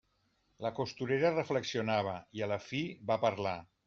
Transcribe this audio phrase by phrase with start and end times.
[0.65, 3.55] La costurera reflexionava, i a la fi va parlar.